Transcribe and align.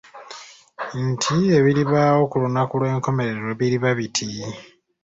Nti 1.11 1.35
ebiribaawo 1.57 2.21
ku 2.31 2.35
lunaku 2.43 2.73
lw'enkomerero 2.81 3.49
biriba 3.59 3.89
biti 3.97 4.29